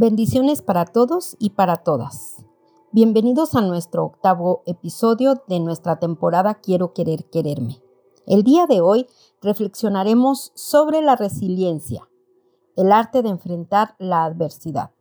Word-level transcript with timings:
Bendiciones 0.00 0.62
para 0.62 0.84
todos 0.84 1.34
y 1.40 1.50
para 1.50 1.78
todas. 1.78 2.46
Bienvenidos 2.92 3.56
a 3.56 3.62
nuestro 3.62 4.04
octavo 4.04 4.62
episodio 4.64 5.42
de 5.48 5.58
nuestra 5.58 5.98
temporada 5.98 6.54
Quiero 6.54 6.92
querer 6.92 7.24
quererme. 7.24 7.82
El 8.24 8.44
día 8.44 8.68
de 8.68 8.80
hoy 8.80 9.08
reflexionaremos 9.42 10.52
sobre 10.54 11.02
la 11.02 11.16
resiliencia, 11.16 12.08
el 12.76 12.92
arte 12.92 13.22
de 13.22 13.30
enfrentar 13.30 13.96
la 13.98 14.22
adversidad. 14.22 14.92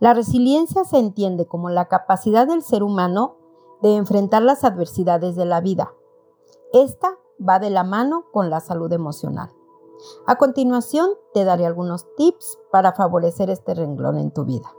La 0.00 0.12
resiliencia 0.12 0.82
se 0.82 0.98
entiende 0.98 1.46
como 1.46 1.70
la 1.70 1.86
capacidad 1.86 2.48
del 2.48 2.64
ser 2.64 2.82
humano 2.82 3.36
de 3.80 3.94
enfrentar 3.94 4.42
las 4.42 4.64
adversidades 4.64 5.36
de 5.36 5.44
la 5.44 5.60
vida. 5.60 5.92
Esta 6.72 7.16
va 7.38 7.60
de 7.60 7.70
la 7.70 7.84
mano 7.84 8.24
con 8.32 8.50
la 8.50 8.58
salud 8.58 8.92
emocional. 8.92 9.50
A 10.26 10.36
continuación, 10.36 11.10
te 11.32 11.44
daré 11.44 11.66
algunos 11.66 12.06
tips 12.16 12.58
para 12.70 12.92
favorecer 12.92 13.50
este 13.50 13.74
renglón 13.74 14.18
en 14.18 14.30
tu 14.30 14.44
vida. 14.44 14.72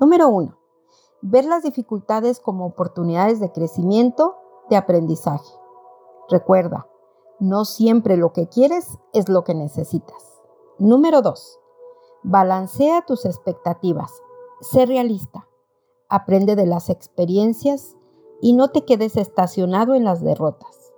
Número 0.00 0.28
1. 0.28 0.56
Ver 1.22 1.44
las 1.44 1.62
dificultades 1.62 2.40
como 2.40 2.66
oportunidades 2.66 3.40
de 3.40 3.50
crecimiento, 3.52 4.36
de 4.70 4.76
aprendizaje. 4.76 5.52
Recuerda, 6.28 6.86
no 7.40 7.64
siempre 7.64 8.16
lo 8.16 8.32
que 8.32 8.48
quieres 8.48 8.98
es 9.12 9.28
lo 9.28 9.44
que 9.44 9.54
necesitas. 9.54 10.40
Número 10.78 11.22
2. 11.22 11.58
Balancea 12.22 13.04
tus 13.06 13.24
expectativas. 13.24 14.12
Sé 14.60 14.86
realista. 14.86 15.48
Aprende 16.08 16.56
de 16.56 16.66
las 16.66 16.90
experiencias 16.90 17.96
y 18.40 18.52
no 18.52 18.68
te 18.68 18.84
quedes 18.84 19.16
estacionado 19.16 19.94
en 19.94 20.04
las 20.04 20.22
derrotas. 20.22 20.92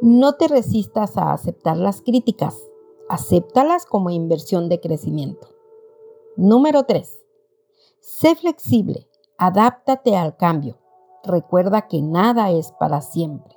No 0.00 0.34
te 0.34 0.48
resistas 0.48 1.16
a 1.16 1.32
aceptar 1.32 1.76
las 1.76 2.02
críticas 2.02 2.68
acéptalas 3.08 3.86
como 3.86 4.10
inversión 4.10 4.68
de 4.68 4.80
crecimiento. 4.80 5.48
Número 6.36 6.84
3. 6.84 7.18
Sé 8.00 8.36
flexible, 8.36 9.08
adáptate 9.38 10.16
al 10.16 10.36
cambio. 10.36 10.78
Recuerda 11.24 11.88
que 11.88 12.00
nada 12.00 12.50
es 12.50 12.72
para 12.72 13.00
siempre. 13.00 13.56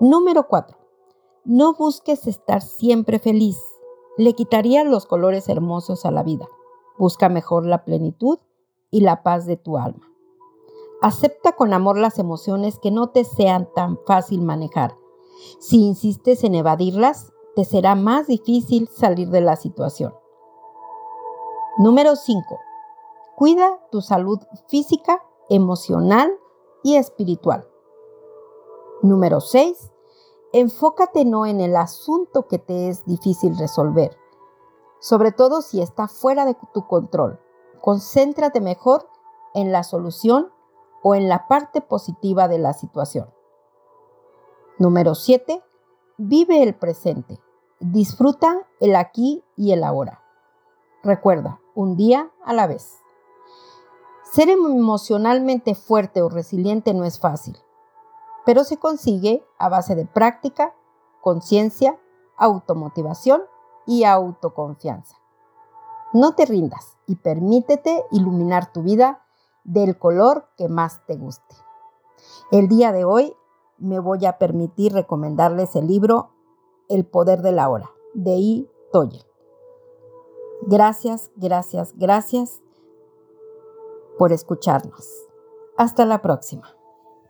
Número 0.00 0.48
4. 0.48 0.76
No 1.44 1.74
busques 1.74 2.26
estar 2.26 2.62
siempre 2.62 3.18
feliz. 3.18 3.58
Le 4.16 4.34
quitaría 4.34 4.84
los 4.84 5.06
colores 5.06 5.48
hermosos 5.48 6.04
a 6.04 6.10
la 6.10 6.22
vida. 6.22 6.48
Busca 6.98 7.28
mejor 7.28 7.66
la 7.66 7.84
plenitud 7.84 8.38
y 8.90 9.00
la 9.00 9.22
paz 9.22 9.46
de 9.46 9.56
tu 9.56 9.78
alma. 9.78 10.08
Acepta 11.00 11.52
con 11.52 11.72
amor 11.72 11.98
las 11.98 12.18
emociones 12.18 12.78
que 12.78 12.92
no 12.92 13.10
te 13.10 13.24
sean 13.24 13.68
tan 13.74 13.98
fácil 14.06 14.42
manejar. 14.42 14.96
Si 15.58 15.84
insistes 15.84 16.44
en 16.44 16.54
evadirlas, 16.54 17.31
te 17.54 17.64
será 17.64 17.94
más 17.94 18.26
difícil 18.26 18.88
salir 18.88 19.28
de 19.28 19.40
la 19.40 19.56
situación. 19.56 20.14
Número 21.78 22.16
5. 22.16 22.60
Cuida 23.36 23.78
tu 23.90 24.00
salud 24.00 24.38
física, 24.68 25.22
emocional 25.48 26.32
y 26.82 26.96
espiritual. 26.96 27.66
Número 29.02 29.40
6. 29.40 29.90
Enfócate 30.52 31.24
no 31.24 31.46
en 31.46 31.60
el 31.60 31.76
asunto 31.76 32.46
que 32.46 32.58
te 32.58 32.88
es 32.88 33.04
difícil 33.06 33.56
resolver, 33.58 34.16
sobre 35.00 35.32
todo 35.32 35.62
si 35.62 35.80
está 35.80 36.08
fuera 36.08 36.44
de 36.44 36.56
tu 36.74 36.86
control. 36.86 37.40
Concéntrate 37.80 38.60
mejor 38.60 39.08
en 39.54 39.72
la 39.72 39.82
solución 39.82 40.52
o 41.02 41.14
en 41.14 41.28
la 41.28 41.48
parte 41.48 41.80
positiva 41.80 42.48
de 42.48 42.58
la 42.58 42.74
situación. 42.74 43.32
Número 44.78 45.14
7. 45.14 45.62
Vive 46.18 46.62
el 46.62 46.74
presente. 46.74 47.40
Disfruta 47.80 48.66
el 48.80 48.96
aquí 48.96 49.42
y 49.56 49.72
el 49.72 49.82
ahora. 49.82 50.22
Recuerda, 51.02 51.60
un 51.74 51.96
día 51.96 52.30
a 52.44 52.52
la 52.52 52.66
vez. 52.66 52.98
Ser 54.32 54.50
emocionalmente 54.50 55.74
fuerte 55.74 56.22
o 56.22 56.28
resiliente 56.28 56.94
no 56.94 57.04
es 57.04 57.18
fácil, 57.18 57.58
pero 58.44 58.64
se 58.64 58.76
consigue 58.76 59.44
a 59.58 59.68
base 59.68 59.94
de 59.94 60.06
práctica, 60.06 60.74
conciencia, 61.20 61.98
automotivación 62.36 63.42
y 63.86 64.04
autoconfianza. 64.04 65.16
No 66.12 66.34
te 66.34 66.44
rindas 66.44 66.98
y 67.06 67.16
permítete 67.16 68.04
iluminar 68.10 68.70
tu 68.70 68.82
vida 68.82 69.24
del 69.64 69.98
color 69.98 70.48
que 70.56 70.68
más 70.68 71.04
te 71.06 71.16
guste. 71.16 71.56
El 72.50 72.68
día 72.68 72.92
de 72.92 73.04
hoy 73.04 73.34
me 73.82 73.98
voy 73.98 74.24
a 74.26 74.38
permitir 74.38 74.92
recomendarles 74.92 75.76
el 75.76 75.86
libro 75.86 76.30
El 76.88 77.04
poder 77.04 77.42
de 77.42 77.52
la 77.52 77.68
hora, 77.68 77.90
de 78.14 78.32
I. 78.36 78.68
Toye. 78.92 79.24
Gracias, 80.62 81.30
gracias, 81.36 81.94
gracias 81.96 82.60
por 84.18 84.32
escucharnos. 84.32 85.08
Hasta 85.76 86.04
la 86.04 86.20
próxima. 86.20 86.76